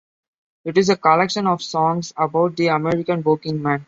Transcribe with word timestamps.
It 0.65 0.79
is 0.79 0.89
a 0.89 0.97
collection 0.97 1.45
of 1.45 1.61
songs 1.61 2.11
about 2.17 2.57
the 2.57 2.69
American 2.69 3.21
working 3.21 3.61
man. 3.61 3.79